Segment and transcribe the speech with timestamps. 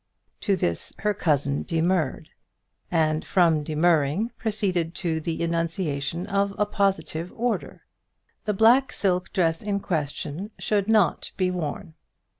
[0.39, 2.27] To this her cousin demurred,
[2.89, 7.83] and from demurring proceeded to the enunciation of a positive order.
[8.45, 11.93] The black silk dress in question should not be worn.